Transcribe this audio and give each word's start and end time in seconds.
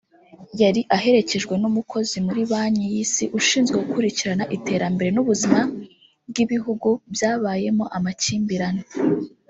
yari 0.61 0.81
aherekejwe 0.95 1.53
n’umukozi 1.61 2.15
muri 2.25 2.41
banki 2.51 2.85
y’Isi 2.93 3.23
ushinzwe 3.39 3.75
gukurikirana 3.83 4.43
iterambere 4.57 5.09
n’ubuzima 5.13 5.59
ry’ibihugu 6.29 6.89
byabayemo 7.13 7.85
amakimbirane 7.97 8.83